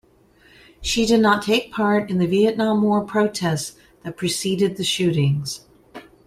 [0.81, 5.67] She did not take part in the Vietnam War protests that preceded the shootings.